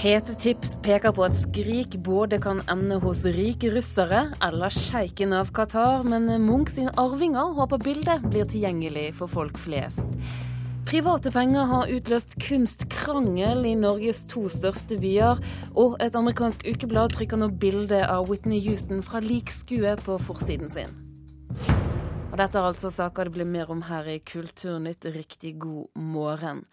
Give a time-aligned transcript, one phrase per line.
[0.00, 5.50] Hete tips peker på at Skrik både kan ende hos rike russere eller sjeiken av
[5.52, 10.16] Qatar, men Munch sine arvinger håper bildet blir tilgjengelig for folk flest.
[10.88, 15.36] Private penger har utløst kunstkrangel i Norges to største byer,
[15.76, 20.96] og et amerikansk ukeblad trykker nå bilde av Whitney Houston fra likskue på forsiden sin.
[22.30, 25.04] Og dette er altså saker det blir mer om her i Kulturnytt.
[25.12, 26.64] Riktig god morgen.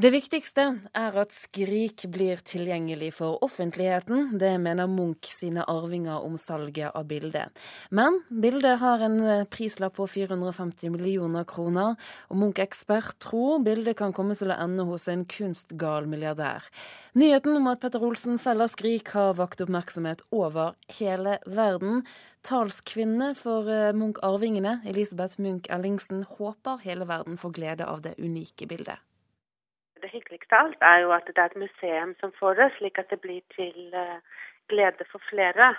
[0.00, 0.62] Det viktigste
[0.96, 4.38] er at Skrik blir tilgjengelig for offentligheten.
[4.40, 7.52] Det mener Munch sine arvinger om salget av bildet.
[7.92, 11.98] Men bildet har en eh, prislapp på 450 millioner kroner,
[12.30, 16.64] og Munch-ekspert tror bildet kan komme til å ende hos en kunstgal milliardær.
[17.20, 22.06] Nyheten om at Petter Olsen selger Skrik har vakt oppmerksomhet over hele verden.
[22.48, 28.70] Talskvinne for eh, Munch-arvingene, Elisabeth Munch Ellingsen, håper hele verden får glede av det unike
[28.70, 29.09] bildet.
[30.02, 32.98] Det hyggeligste av alt er jo at det er et museum som får det, slik
[32.98, 34.20] at det blir til eh,
[34.72, 35.74] glede for flere.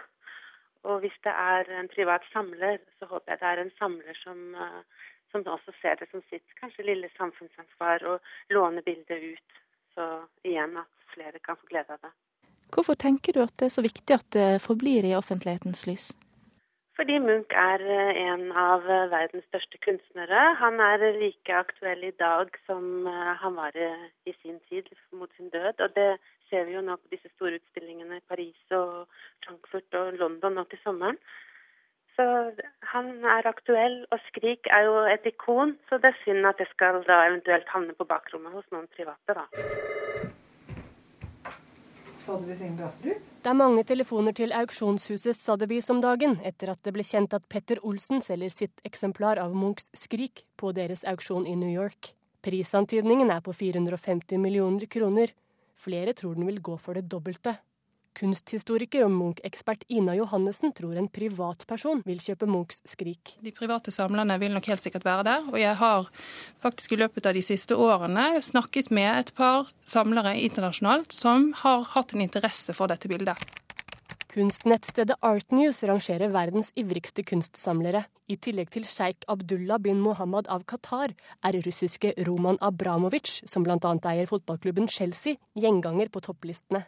[0.83, 4.55] Og hvis det er en privat samler, så håper jeg det er en samler som,
[4.55, 4.81] eh,
[5.31, 8.17] som også ser det som sitt kanskje lille samfunnsansvar å
[8.49, 9.61] låne bildet ut.
[9.95, 10.07] Så
[10.47, 12.13] igjen at flere kan få glede av det.
[12.71, 16.11] Hvorfor tenker du at det er så viktig at det forblir i offentlighetens lys?
[17.01, 20.41] Fordi Munch er eh, en av eh, verdens største kunstnere.
[20.59, 23.73] Han er like aktuell i dag som eh, han var
[24.29, 25.81] i sin tid, mot sin død.
[25.81, 26.05] Og det
[26.51, 29.09] ser vi jo nå på disse store utstillingene i Paris og
[29.47, 31.17] Frankfurt og London nå til sommeren.
[32.13, 32.27] Så
[32.93, 36.69] han er aktuell, og Skrik er jo et ikon, så det er synd at det
[36.75, 40.10] skal da eventuelt havne på bakrommet hos noen private, da.
[42.21, 47.47] Det er mange telefoner til auksjonshuset Sotheby's om dagen etter at det ble kjent at
[47.49, 52.13] Petter Olsen selger sitt eksemplar av Munchs Skrik på deres auksjon i New York.
[52.45, 55.33] Prisantydningen er på 450 millioner kroner.
[55.73, 57.57] Flere tror den vil gå for det dobbelte.
[58.17, 63.37] Kunsthistoriker og Munch-ekspert Ina Johannessen tror en privatperson vil kjøpe Munchs Skrik.
[63.39, 65.47] De private samlerne vil nok helt sikkert være der.
[65.51, 66.11] Og jeg har
[66.63, 71.87] faktisk i løpet av de siste årene snakket med et par samlere internasjonalt som har
[71.95, 73.39] hatt en interesse for dette bildet.
[74.31, 78.05] Kunstnettstedet Artnews rangerer verdens ivrigste kunstsamlere.
[78.31, 81.11] I tillegg til sjeik Abdullah bin Mohammed av Qatar
[81.43, 83.75] er russiske Roman Abramovic, som bl.a.
[84.13, 86.85] eier fotballklubben Chelsea, gjenganger på topplistene.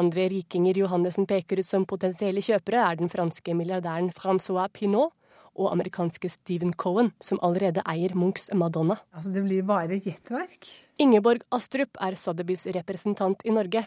[0.00, 5.12] Andre rikinger Johannessen peker ut som potensielle kjøpere, er den franske milliardæren Francois Pinot
[5.54, 8.96] og amerikanske Stephen Cohen, som allerede eier Munchs Madonna.
[9.14, 10.66] Altså, Det blir bare gjettverk.
[10.98, 13.86] Ingeborg Astrup er Sotheby's representant i Norge.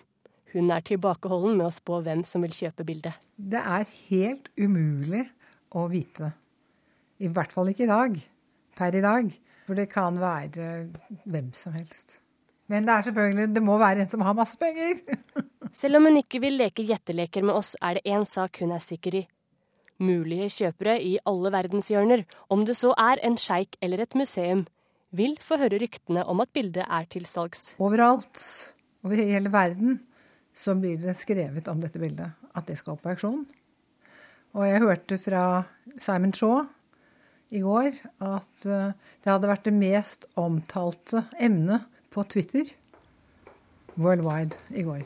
[0.54, 3.20] Hun er tilbakeholden med å spå hvem som vil kjøpe bildet.
[3.36, 5.26] Det er helt umulig
[5.76, 6.32] å vite.
[7.20, 8.16] I hvert fall ikke i dag.
[8.78, 9.36] Per i dag.
[9.68, 10.88] For det kan være
[11.28, 12.22] hvem som helst.
[12.72, 15.04] Men det er selvfølgelig, det må være en som har masse penger.
[15.78, 18.82] Selv om hun ikke vil leke gjetteleker med oss, er det én sak hun er
[18.82, 19.24] sikker i.
[20.02, 22.24] Mulige kjøpere i alle verdenshjørner,
[22.54, 24.64] om det så er en sjeik eller et museum,
[25.14, 27.76] vil få høre ryktene om at bildet er til salgs.
[27.82, 28.42] Overalt,
[29.06, 30.00] over hele verden,
[30.54, 32.34] så blir det skrevet om dette bildet.
[32.58, 33.44] At det skal opp på auksjon.
[34.58, 35.44] Og jeg hørte fra
[36.02, 36.64] Simon Shaw
[37.54, 37.94] i går
[38.26, 42.74] at eh, det hadde vært det mest omtalte emnet på Twitter
[43.98, 45.06] worldwide i går.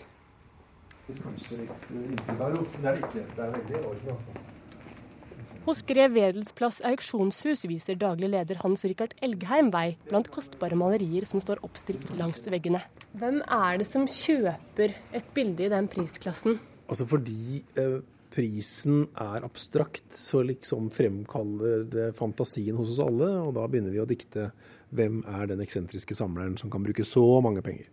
[5.62, 11.28] Hos Grev Wedels plass auksjonshus viser daglig leder Hans Rikard Elgheim vei blant kostbare malerier
[11.30, 12.82] som står oppstilt langs veggene.
[13.20, 16.58] Hvem er det som kjøper et bilde i den prisklassen?
[16.88, 18.00] Altså fordi eh,
[18.32, 24.02] prisen er abstrakt, så liksom fremkaller det fantasien hos oss alle, og da begynner vi
[24.04, 24.50] å dikte
[24.96, 27.88] hvem er den eksentriske samleren som kan bruke så mange penger.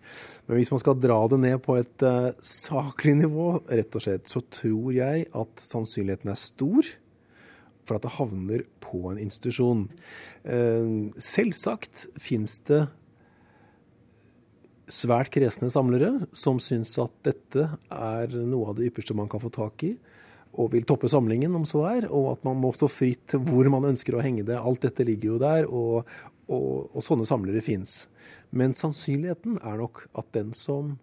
[0.47, 4.31] Men hvis man skal dra det ned på et uh, saklig nivå, rett og slett,
[4.31, 6.93] så tror jeg at sannsynligheten er stor
[7.89, 9.87] for at det havner på en institusjon.
[10.45, 12.87] Uh, selvsagt fins det
[14.89, 19.53] svært kresne samlere som syns at dette er noe av det ypperste man kan få
[19.53, 19.95] tak i
[20.59, 23.91] og vil toppe samlingen, om så er, og at man må stå fritt hvor man
[23.91, 24.57] ønsker å henge det.
[24.59, 26.09] Alt dette ligger jo der, og,
[26.49, 28.07] og, og sånne samlere fins.
[28.51, 30.97] Men sannsynligheten er nok at den som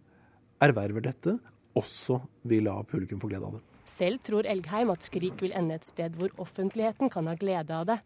[0.64, 1.38] erverver dette,
[1.76, 3.64] også vil la publikum få glede av det.
[3.86, 7.86] Selv tror Elgheim at Skrik vil ende et sted hvor offentligheten kan ha glede av
[7.92, 8.00] det.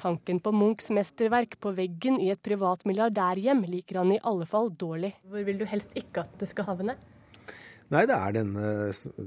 [0.00, 4.72] Tanken på Munchs mesterverk på veggen i et privat milliardærhjem liker han i alle fall
[4.74, 5.12] dårlig.
[5.28, 6.96] Hvor vil du helst ikke at det skal havne?
[7.92, 8.66] Nei, det er denne,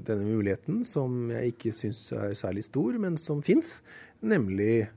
[0.07, 3.77] denne muligheten som jeg ikke syns er særlig stor, men som fins.
[4.25, 4.87] Nemlig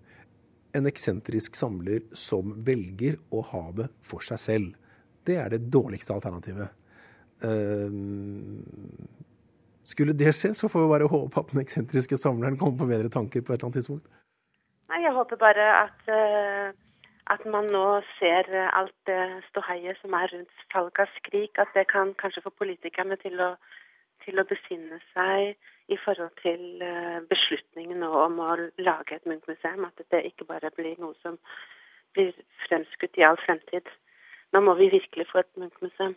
[0.76, 4.74] en eksentrisk samler som velger å ha det for seg selv.
[5.26, 6.72] Det er det dårligste alternativet.
[9.88, 13.12] Skulle det skje, så får vi bare håpe at den eksentriske samleren kommer på bedre
[13.12, 14.06] tanker på et eller annet tidspunkt.
[14.88, 16.12] Nei, Jeg håper bare at,
[17.32, 17.86] at man nå
[18.18, 22.52] ser alt det ståheiet som er rundt salg av Skrik, at det kan kanskje få
[22.56, 23.54] politikerne til å,
[24.28, 25.56] til å besinne seg
[25.88, 26.82] i forhold til
[27.30, 29.86] beslutningen om å lage et Munch-museum.
[29.88, 31.40] At det ikke bare blir noe som
[32.16, 32.34] blir
[32.66, 33.88] fremskutt i all fremtid.
[34.52, 36.16] Nå må vi virkelig få et Munch-museum.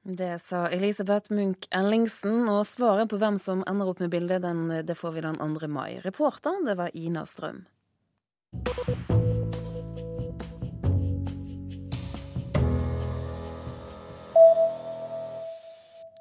[0.00, 4.64] Det sa Elisabeth Munch Ellingsen, og svaret på hvem som ender opp med bildet, den,
[4.88, 5.68] det får vi den 2.
[5.68, 6.00] mai.
[6.04, 7.66] Reporter, det var Ina Strøm.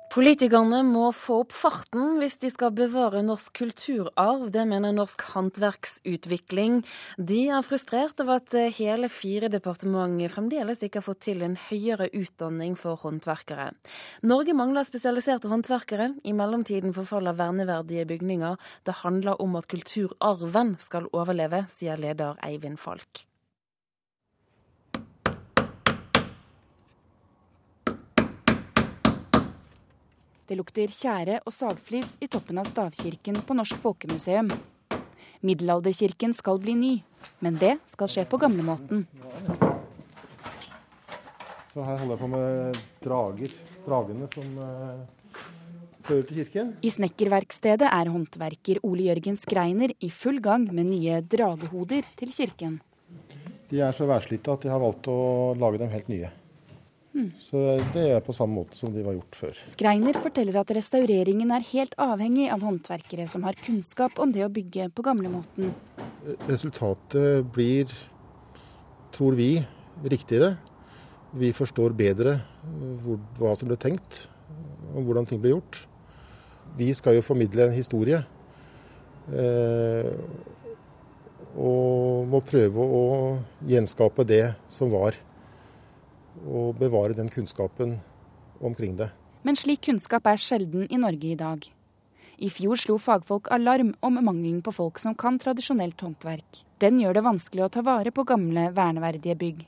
[0.10, 4.48] Politikerne må få opp farten hvis de skal bevare norsk kulturarv.
[4.50, 6.80] Det mener Norsk håndverksutvikling.
[7.22, 12.10] De er frustrert over at hele fire departement fremdeles ikke har fått til en høyere
[12.10, 13.70] utdanning for håndverkere.
[14.26, 16.16] Norge mangler spesialiserte håndverkere.
[16.26, 18.58] I mellomtiden forfaller verneverdige bygninger.
[18.90, 23.29] Det handler om at kulturarven skal overleve, sier leder Eivind Falk.
[30.50, 34.48] Det lukter tjære og sagflis i toppen av stavkirken på Norsk Folkemuseum.
[35.46, 36.94] Middelalderkirken skal bli ny,
[37.46, 39.04] men det skal skje på gamlemåten.
[41.70, 43.54] Så her holder jeg på med drager.
[43.86, 45.38] Dragene som uh,
[46.10, 46.74] fører til kirken.
[46.82, 52.82] I snekkerverkstedet er håndverker Ole Jørgen Skreiner i full gang med nye dragehoder til kirken.
[53.70, 56.34] De er så værslitte at de har valgt å lage dem helt nye.
[57.16, 57.30] Mm.
[57.42, 57.62] Så
[57.96, 59.60] det er på samme måte som de var gjort før.
[59.70, 64.52] Skreiner forteller at restaureringen er helt avhengig av håndverkere som har kunnskap om det å
[64.54, 65.74] bygge på gamlemåten.
[66.48, 67.90] Resultatet blir,
[69.16, 69.56] tror vi,
[70.06, 70.54] riktigere.
[71.40, 72.40] Vi forstår bedre
[73.04, 74.28] hvor, hva som ble tenkt,
[74.94, 75.84] og hvordan ting ble gjort.
[76.78, 78.22] Vi skal jo formidle en historie.
[79.30, 80.14] Eh,
[81.60, 83.04] og må prøve å
[83.68, 85.18] gjenskape det som var
[86.46, 87.98] og bevare den kunnskapen
[88.62, 89.10] omkring det.
[89.44, 91.64] Men slik kunnskap er sjelden i Norge i dag.
[92.40, 96.64] I fjor slo fagfolk alarm om mangelen på folk som kan tradisjonelt håndverk.
[96.80, 99.66] Den gjør det vanskelig å ta vare på gamle, verneverdige bygg.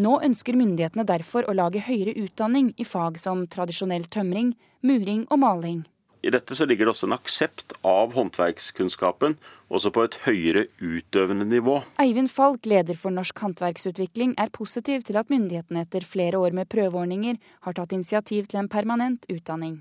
[0.00, 5.42] Nå ønsker myndighetene derfor å lage høyere utdanning i fag som tradisjonell tømring, muring og
[5.42, 5.82] maling.
[6.20, 9.38] I dette så ligger det også en aksept av håndverkskunnskapen,
[9.72, 11.78] også på et høyere utøvende nivå.
[12.02, 16.68] Eivind Falk, leder for Norsk håndverksutvikling, er positiv til at myndighetene etter flere år med
[16.72, 19.80] prøveordninger har tatt initiativ til en permanent utdanning.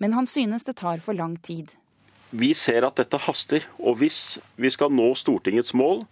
[0.00, 1.74] Men han synes det tar for lang tid.
[2.34, 6.06] Vi ser at dette haster, og hvis vi skal nå Stortingets mål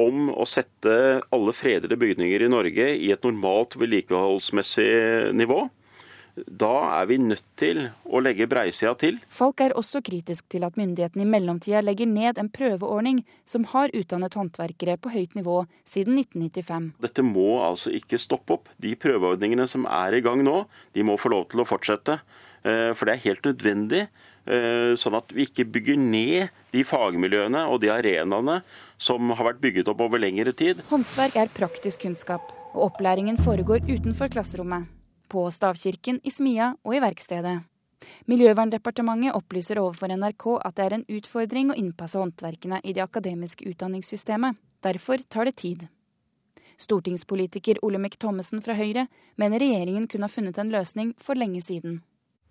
[0.00, 5.62] om å sette alle fredede bygninger i Norge i et normalt vedlikeholdsmessig nivå,
[6.34, 9.20] da er vi nødt til å legge breisida til.
[9.32, 13.94] Folk er også kritisk til at myndighetene i mellomtida legger ned en prøveordning som har
[13.94, 16.90] utdannet håndverkere på høyt nivå siden 1995.
[17.04, 18.72] Dette må altså ikke stoppe opp.
[18.82, 20.64] De prøveordningene som er i gang nå,
[20.94, 22.18] de må få lov til å fortsette.
[22.64, 24.06] Eh, for det er helt nødvendig.
[24.44, 28.58] Eh, sånn at vi ikke bygger ned de fagmiljøene og de arenaene
[29.00, 30.82] som har vært bygget opp over lengre tid.
[30.90, 34.93] Håndverk er praktisk kunnskap, og opplæringen foregår utenfor klasserommet
[35.34, 37.58] på stavkirken, i smia og i verkstedet.
[38.30, 43.66] Miljøverndepartementet opplyser overfor NRK at det er en utfordring å innpasse håndverkene i det akademiske
[43.72, 44.60] utdanningssystemet.
[44.84, 45.86] Derfor tar det tid.
[46.80, 49.06] Stortingspolitiker Olemic Thommessen fra Høyre
[49.40, 52.02] mener regjeringen kunne ha funnet en løsning for lenge siden.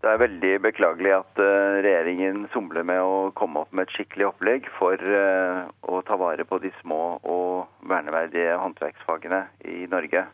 [0.03, 4.25] Det er veldig beklagelig at eh, regjeringen somler med å komme opp med et skikkelig
[4.33, 10.25] opplegg for eh, å ta vare på de små og verneverdige håndverksfagene i Norge.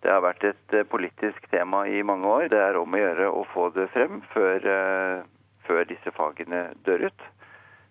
[0.00, 2.48] Det har vært et eh, politisk tema i mange år.
[2.52, 5.28] Det er om å gjøre å få det frem før, eh,
[5.66, 7.28] før disse fagene dør ut.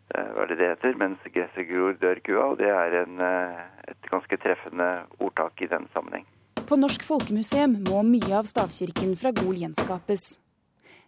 [0.09, 0.95] Hva er det det heter?
[0.97, 2.47] Mens gresset gror, dør kua.
[2.49, 3.61] Og det er en, eh,
[3.93, 6.25] et ganske treffende ordtak i den sammenheng.
[6.65, 10.39] På Norsk Folkemuseum må mye av stavkirken fra Gol gjenskapes.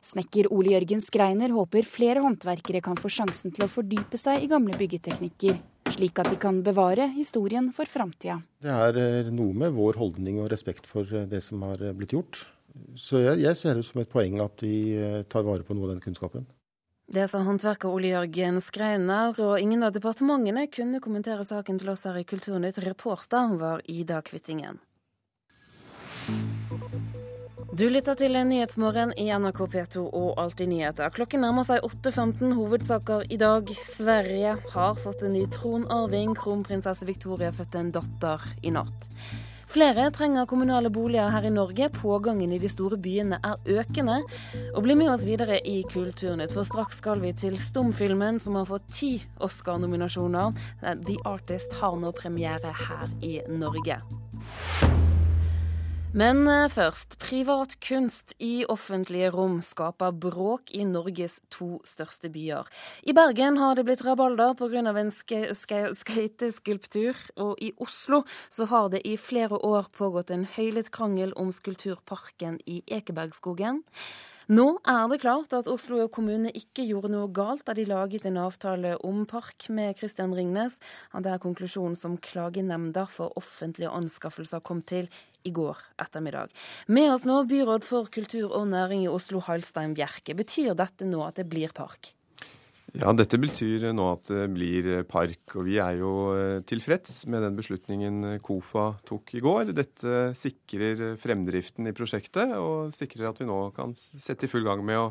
[0.01, 4.49] Snekker Ole Jørgen Skreiner håper flere håndverkere kan få sjansen til å fordype seg i
[4.49, 5.57] gamle byggeteknikker
[5.93, 8.39] slik at de kan bevare historien for framtida.
[8.61, 11.95] Det er eh, noe med vår holdning og respekt for eh, det som har eh,
[11.97, 12.45] blitt gjort.
[12.95, 14.95] Så jeg, jeg ser det som et poeng at vi
[15.27, 16.45] tar vare på noe av den kunnskapen.
[17.11, 22.05] Det sa håndverker Ole Jørgen Skreiner, og ingen av departementene kunne kommentere saken til oss
[22.07, 22.79] her i Kulturnytt.
[22.85, 24.79] Reporter var Ida Kvittingen.
[27.71, 31.07] Du lytter til Nyhetsmorgen i NRK P2 og Alltid nyheter.
[31.15, 32.49] Klokken nærmer seg 8.15.
[32.57, 33.69] Hovedsaker i dag.
[33.79, 36.33] Sverige har fått en ny tronarving.
[36.35, 39.07] Kronprinsesse Victoria fødte en datter i natt.
[39.71, 41.87] Flere trenger kommunale boliger her i Norge.
[41.95, 44.17] Pågangen i de store byene er økende.
[44.75, 48.67] Og bli med oss videre i Kulturnytt, for straks skal vi til stumfilmen som har
[48.67, 50.59] fått ti Oscar-nominasjoner.
[51.07, 54.01] The Artist har nå premiere her i Norge.
[56.11, 57.15] Men eh, først.
[57.23, 62.67] Privat kunst i offentlige rom skaper bråk i Norges to største byer.
[63.07, 64.91] I Bergen har det blitt rabalder pga.
[64.91, 65.11] en
[65.95, 71.51] skateskulptur, og i Oslo så har det i flere år pågått en høylytt krangel om
[71.51, 73.83] skulpturparken i Ekebergskogen.
[74.51, 78.41] Nå er det klart at Oslo kommune ikke gjorde noe galt da de laget en
[78.41, 80.75] avtale om park med Christian Ringnes.
[81.15, 85.07] Det er konklusjonen som Klagenemnda for offentlige anskaffelser kom til
[85.47, 86.51] i går ettermiddag.
[86.91, 90.35] Med oss nå byråd for kultur og næring i Oslo, Halstein Bjerke.
[90.35, 92.11] Betyr dette nå at det blir park?
[92.91, 95.55] Ja, dette betyr nå at det blir park.
[95.55, 99.71] Og vi er jo eh, tilfreds med den beslutningen KOFA tok i går.
[99.77, 104.83] Dette sikrer fremdriften i prosjektet, og sikrer at vi nå kan sette i full gang
[104.83, 105.07] med å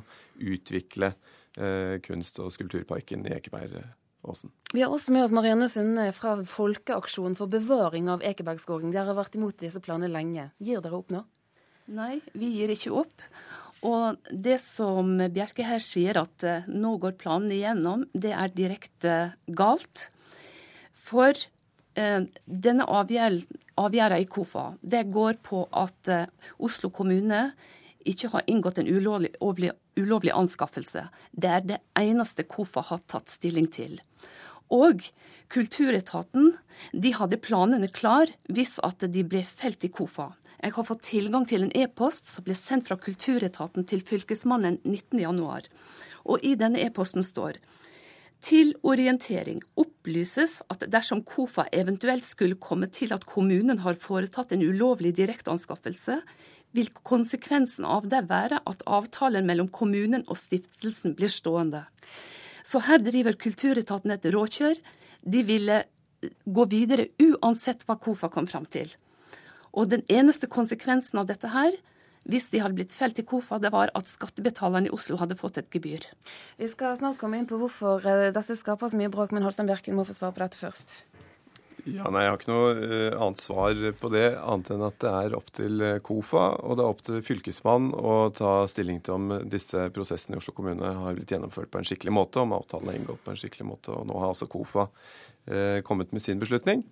[0.52, 1.14] utvikle
[1.56, 4.52] eh, kunst- og skulpturparken i Ekebergåsen.
[4.74, 8.92] Vi har også med oss Marianne Sunde fra Folkeaksjonen for bevaring av Ekebergskogen.
[8.92, 10.50] Dere har vært imot disse planene lenge.
[10.60, 11.24] Gir dere opp nå?
[11.90, 13.24] Nei, vi gir ikke opp.
[13.86, 19.14] Og det som Bjerke her sier, at eh, nå går planene igjennom, det er direkte
[19.46, 20.10] galt.
[20.92, 26.28] For eh, denne avgjørelsen i KOFA det går på at eh,
[26.60, 27.50] Oslo kommune
[28.04, 29.32] ikke har inngått en ulovlig,
[29.96, 31.06] ulovlig anskaffelse.
[31.32, 33.98] Det er det eneste KOFA har tatt stilling til.
[34.70, 35.08] Og
[35.50, 36.52] Kulturetaten
[36.94, 40.28] de hadde planene klar hvis at de ble felt i KOFA.
[40.60, 45.70] Jeg har fått tilgang til en e-post som ble sendt fra Kulturetaten til Fylkesmannen 19.1.
[46.28, 47.56] Og i denne e-posten står
[48.44, 54.64] til orientering opplyses at dersom KOFA eventuelt skulle komme til at kommunen har foretatt en
[54.64, 56.20] ulovlig direkteanskaffelse,
[56.72, 61.84] vil konsekvensen av det være at avtalen mellom kommunen og stiftelsen blir stående.
[62.64, 64.78] Så her driver Kulturetaten et råkjør.
[65.20, 65.82] De ville
[66.44, 68.92] gå videre uansett hva KOFA kom fram til.
[69.76, 71.76] Og den eneste konsekvensen av dette her,
[72.28, 75.60] hvis de hadde blitt felt i KOFA, det var at skattebetalerne i Oslo hadde fått
[75.60, 76.04] et gebyr.
[76.60, 79.70] Vi skal snart komme inn på hvorfor eh, dette skaper så mye bråk, men Holstein
[79.70, 80.98] Bjerken må få svare på dette først.
[81.88, 85.12] Ja, nei, Jeg har ikke noe uh, annet svar på det, annet enn at det
[85.22, 89.16] er opp til uh, KOFA og det er opp til Fylkesmannen å ta stilling til
[89.16, 92.92] om disse prosessene i Oslo kommune har blitt gjennomført på en skikkelig måte, om avtalen
[92.92, 93.94] er inngått på en skikkelig måte.
[93.96, 94.90] og Nå har altså KOFA
[95.46, 96.84] eh, kommet med sin beslutning.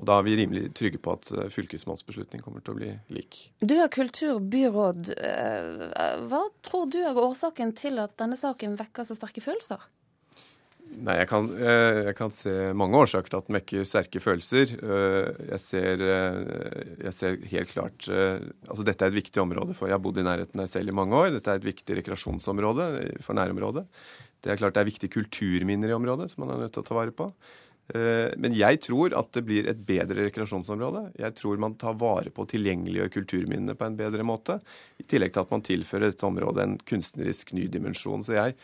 [0.00, 3.42] Og da er vi rimelig trygge på at eh, fylkesmannsbeslutning kommer til å bli lik.
[3.60, 5.12] Du er kulturbyråd.
[5.12, 9.84] Eh, hva tror du er årsaken til at denne saken vekker så sterke følelser?
[10.90, 14.72] Nei, jeg kan, eh, jeg kan, se mange årsaker til at den vekker sterke følelser.
[14.72, 16.02] Jeg ser,
[17.04, 20.26] jeg ser, helt klart Altså dette er et viktig område for Jeg har bodd i
[20.26, 21.34] nærheten der selv i mange år.
[21.36, 22.90] Dette er et viktig rekreasjonsområde
[23.20, 23.84] for nærområdet.
[24.40, 26.88] Det er klart det er viktige kulturminner i området som man er nødt til å
[26.88, 27.28] ta vare på.
[27.90, 31.08] Eh, men jeg tror at det blir et bedre rekreasjonsområde.
[31.18, 34.60] Jeg tror man tar vare på tilgjengeliggjør kulturminnene på en bedre måte.
[35.00, 38.22] I tillegg til at man tilfører dette området en kunstnerisk ny dimensjon.
[38.26, 38.54] Så jeg,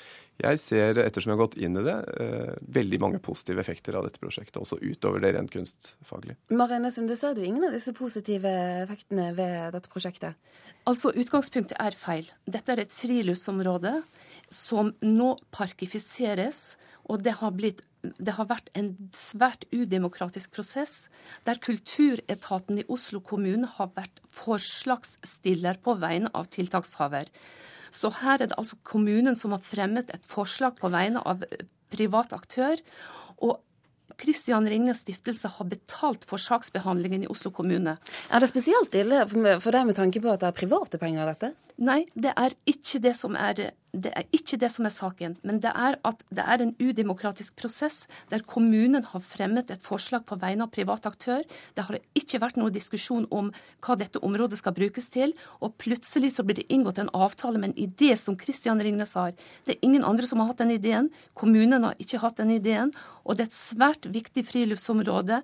[0.42, 4.06] jeg ser, ettersom jeg har gått inn i det, eh, veldig mange positive effekter av
[4.06, 4.61] dette prosjektet.
[4.62, 6.38] Også utover det rent kunstfaglige.
[6.54, 8.52] Marianne Sunde, du er det ingen av disse positive
[8.85, 10.38] effektene ved dette prosjektet?
[10.87, 12.30] Altså, Utgangspunktet er feil.
[12.47, 13.99] Dette er et friluftsområde
[14.54, 16.76] som nå parkifiseres.
[17.11, 17.83] Og det har blitt
[18.18, 21.08] det har vært en svært udemokratisk prosess,
[21.46, 27.30] der Kulturetaten i Oslo kommune har vært forslagsstiller på vegne av tiltakshaver.
[27.90, 31.44] Så her er det altså kommunen som har fremmet et forslag på vegne av
[31.92, 32.80] privat aktør.
[33.40, 33.62] Og
[34.20, 37.96] Kristian Ringnes stiftelse har betalt for saksbehandlingen i Oslo kommune.
[38.32, 41.52] Er det spesielt ille for deg med tanke på at det er private penger, dette?
[41.76, 43.59] Nei, det er er,
[43.92, 45.37] det er ikke det som er saken.
[45.45, 50.25] Men det er at det er en udemokratisk prosess der kommunen har fremmet et forslag
[50.25, 51.45] på vegne av privat aktør.
[51.76, 53.52] Det har ikke vært noen diskusjon om
[53.85, 55.35] hva dette området skal brukes til.
[55.61, 59.37] Og plutselig så blir det inngått en avtale med en idé som Kristian Ringnes har.
[59.68, 61.12] Det er ingen andre som har hatt den ideen.
[61.35, 62.95] Kommunen har ikke hatt den ideen.
[63.25, 65.42] Og det er et svært viktig friluftsområde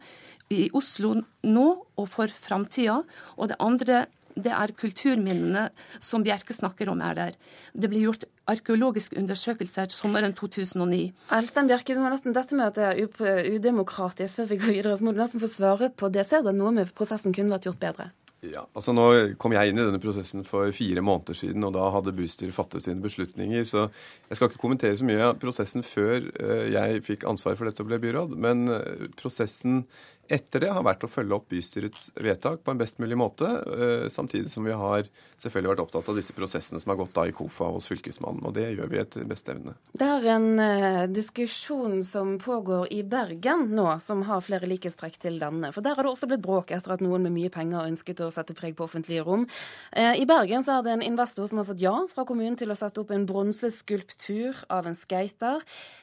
[0.53, 3.03] i Oslo nå og for framtida.
[3.37, 5.67] Og det andre det er kulturminnene
[6.01, 7.37] som Bjerke snakker om er der.
[7.75, 11.03] Det ble gjort arkeologiske undersøkelser sommeren 2009.
[11.39, 14.97] Elstein Bjerke, du må nesten dette med at det er udemokratisk før vi går videre,
[14.99, 16.27] så må du nesten få svare på det.
[16.29, 18.13] Ser du noe med prosessen kunne vært gjort bedre?
[18.43, 19.05] Ja, altså Nå
[19.39, 22.83] kom jeg inn i denne prosessen for fire måneder siden, og da hadde bystyret fattet
[22.83, 23.63] sine beslutninger.
[23.69, 27.71] Så jeg skal ikke kommentere så mye av prosessen før eh, jeg fikk ansvar for
[27.71, 28.35] dette og ble byråd.
[28.35, 29.85] Men eh, prosessen
[30.33, 34.09] etter det har vært å følge opp bystyrets vedtak på en best mulig måte, eh,
[34.13, 35.09] samtidig som vi har
[35.43, 38.45] selvfølgelig vært opptatt av disse prosessene som har gått da i KOFA hos Fylkesmannen.
[38.49, 39.77] Og det gjør vi etter beste evne.
[39.93, 45.41] Det er en uh, diskusjon som pågår i Bergen nå, som har flere likhetstrekk til
[45.43, 45.73] denne.
[45.75, 48.33] For der har det også blitt bråk etter at noen med mye penger ønsket å
[48.33, 49.49] sette preg på offentlige rom.
[49.93, 52.73] Uh, I Bergen så er det en investor som har fått ja fra kommunen til
[52.73, 55.61] å sette opp en bronseskulptur av en skater.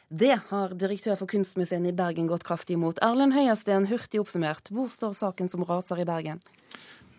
[0.10, 2.98] Det har direktør for Kunstmuseet i Bergen gått kraftig imot.
[3.06, 6.42] Erlend Høiersten, hurtig oppsummert, hvor står saken som raser i Bergen?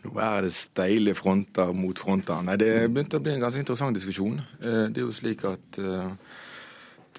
[0.01, 2.41] Nå er det steile fronter mot fronter.
[2.45, 4.41] Nei, Det begynte å bli en ganske interessant diskusjon.
[4.61, 6.15] Eh, det er jo slik at eh,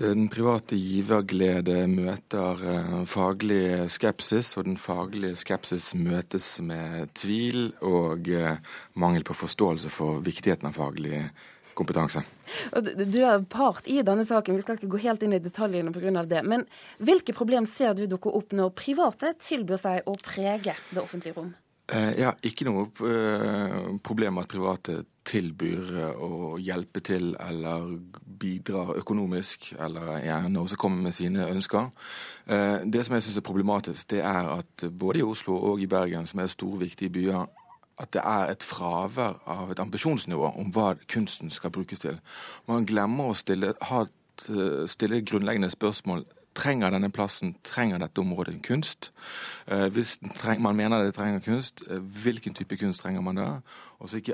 [0.02, 8.32] den private giverglede møter eh, faglig skepsis, og den faglige skepsis møtes med tvil og
[8.98, 11.28] mangel på forståelse for viktigheten av faglig
[11.78, 12.24] kompetanse.
[12.72, 16.26] Du er part i denne saken, vi skal ikke gå helt inn i detaljene pga.
[16.26, 16.44] det.
[16.44, 16.66] Men
[17.00, 21.54] hvilke problem ser du dukke opp når private tilbyr seg å prege det offentlige rom?
[21.92, 27.90] Eh, ja, ikke noe eh, problem at private tilbyr eh, å hjelpe til eller
[28.42, 31.92] bidrar økonomisk, eller gjerne også kommer med sine ønsker.
[32.52, 36.26] Det som jeg syns er problematisk, det er at både i Oslo og i Bergen,
[36.28, 37.46] som er store, viktige byer,
[38.00, 42.20] at det er et fravær av et ambisjonsnivå om hva kunsten skal brukes til.
[42.68, 44.06] Man glemmer å stille, ha,
[44.88, 49.14] stille grunnleggende spørsmål Trenger denne plassen, trenger dette området kunst?
[49.72, 50.18] Eh, hvis
[50.60, 53.46] man mener det trenger kunst, eh, hvilken type kunst trenger man da?
[54.00, 54.34] Og så ikke,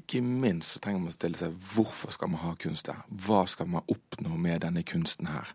[0.00, 3.02] ikke minst så trenger man å stille seg hvorfor skal man ha kunst der?
[3.26, 5.52] Hva skal man oppnå med denne kunsten her?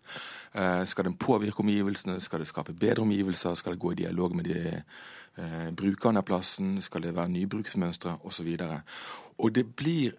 [0.54, 2.20] Eh, skal den påvirke omgivelsene?
[2.22, 3.56] Skal det skape bedre omgivelser?
[3.56, 4.84] Skal det gå i dialog med de
[5.74, 6.75] brukerne av plassen?
[6.84, 8.18] Skal det være nybruksmønstre?
[8.28, 8.50] Osv.
[8.68, 8.82] Og,
[9.40, 10.18] og det blir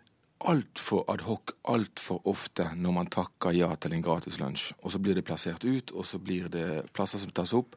[0.48, 4.72] altfor adhoc altfor ofte når man takker ja til en gratis lunsj.
[4.82, 7.76] Og så blir det plassert ut, og så blir det plasser som tas opp.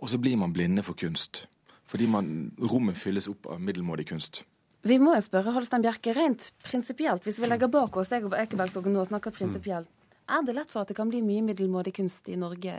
[0.00, 1.46] Og så blir man blinde for kunst.
[1.86, 4.42] Fordi man, rommet fylles opp av middelmådig kunst.
[4.84, 8.36] Vi må jo spørre Holstein Bjerke rent prinsipielt, hvis vi legger bak oss jeg og
[8.36, 9.88] Ekebergsvågen nå snakker prinsipielt.
[10.28, 12.74] Er det lett for at det kan bli mye middelmådig kunst i Norge,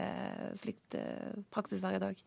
[0.57, 2.21] slikt eh, praksis er i dag?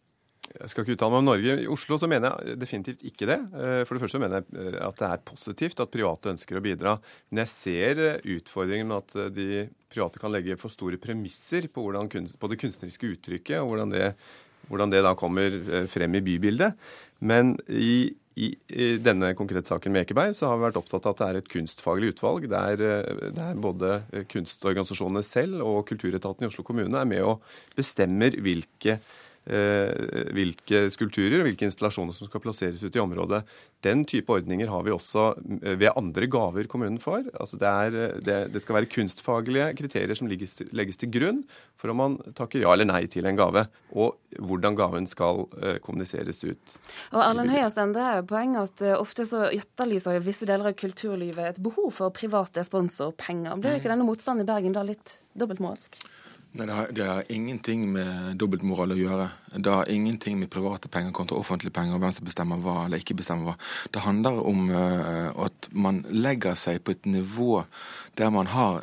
[0.49, 1.55] Jeg skal ikke uttale meg om Norge.
[1.63, 3.39] I Oslo så mener jeg definitivt ikke det.
[3.53, 6.65] Eh, for det første mener jeg eh, at det er positivt at private ønsker å
[6.65, 6.95] bidra.
[7.29, 11.85] Men jeg ser eh, utfordringen med at de private kan legge for store premisser på,
[12.11, 14.07] kunst, på det kunstneriske uttrykket, og hvordan det,
[14.71, 15.59] hvordan det, da kommer
[15.91, 16.89] frem i bybildet.
[17.21, 18.49] Men i, i,
[19.03, 21.51] denne konkrete saken med Ekeberg så har vi vært opptatt av at det er et
[21.51, 22.83] kunstfaglig utvalg der,
[23.35, 27.43] der både kunstorganisasjonene selv og Kulturetaten i Oslo kommune er med og
[27.79, 33.43] bestemmer hvilke Eh, hvilke skulpturer og hvilke installasjoner som skal plasseres ut i området.
[33.87, 35.29] Den type ordninger har vi også
[35.63, 37.29] eh, ved andre gaver kommunen får.
[37.39, 41.45] Altså det, er, eh, det, det, skal være kunstfaglige kriterier som legges legges til, grunn
[41.79, 45.45] for om man takker ja eller nei til en gave, og hvordan gaven skal
[45.85, 46.75] kommuniseres ut.
[47.15, 51.55] Og Erlend Høiersten, det er jo poenget at ofte så etterlyser visse deler av kulturlivet
[51.55, 53.57] et behov for private sponsorpenger.
[53.63, 56.01] Blir ikke denne motstanden i Bergen da litt dobbeltmoralsk?
[56.57, 59.27] Nei, det har, det har, ingenting med dobbeltmoral å gjøre.
[59.53, 63.03] Det har ingenting med private penger kontra offentlige penger og hvem som bestemmer hva eller
[63.03, 63.57] ikke bestemmer hva.
[63.93, 67.67] Det handler om uh, at man legger seg på et nivå
[68.17, 68.81] der man har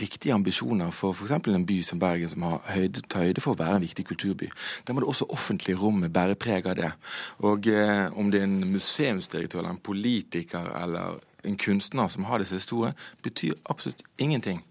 [0.00, 1.36] riktige ambisjoner for f.eks.
[1.52, 4.48] en by som Bergen, som har høyde, høyde for å være en viktig kulturby.
[4.88, 6.94] Der må det også offentlige rommet bære preg av det.
[7.44, 12.40] Og uh, om det er en museumsdirektør eller en politiker eller en kunstner som har
[12.40, 14.64] disse store, betyr absolutt ingenting.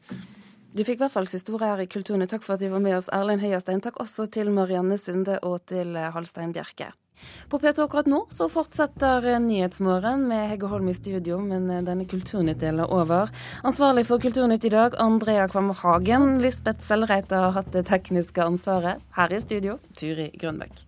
[0.72, 2.32] Du fikk i hvert fall siste her i Kulturnytt.
[2.32, 3.82] Takk for at du var med oss, Erlend Høierstein.
[3.84, 6.94] Takk også til Marianne Sunde og til eh, Halstein Bjerke.
[7.52, 11.84] På P2 akkurat nå så fortsetter eh, Nyhetsmorgen med Hegge Holm i studio, men eh,
[11.84, 13.36] denne Kulturnytt-delen er over.
[13.68, 16.38] Ansvarlig for Kulturnytt i dag, Andrea Kvam Hagen.
[16.40, 19.04] Lisbeth Sellreite har hatt det tekniske ansvaret.
[19.20, 20.86] Her i studio, Turi Grønbæk.